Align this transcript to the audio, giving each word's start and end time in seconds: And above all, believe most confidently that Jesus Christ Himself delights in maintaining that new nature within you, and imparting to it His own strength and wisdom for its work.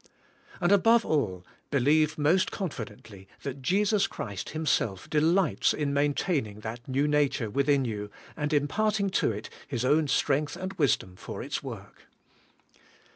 And 0.59 0.71
above 0.71 1.05
all, 1.05 1.45
believe 1.69 2.17
most 2.17 2.49
confidently 2.49 3.27
that 3.43 3.61
Jesus 3.61 4.07
Christ 4.07 4.49
Himself 4.49 5.07
delights 5.07 5.75
in 5.75 5.93
maintaining 5.93 6.61
that 6.61 6.87
new 6.87 7.07
nature 7.07 7.51
within 7.51 7.85
you, 7.85 8.09
and 8.35 8.51
imparting 8.51 9.11
to 9.11 9.31
it 9.31 9.51
His 9.67 9.85
own 9.85 10.07
strength 10.07 10.55
and 10.55 10.73
wisdom 10.73 11.15
for 11.15 11.43
its 11.43 11.61
work. 11.61 12.07